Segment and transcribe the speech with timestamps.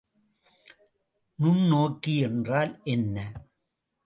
[1.39, 3.17] நுண்ணோக்கி என்றால் என்ன?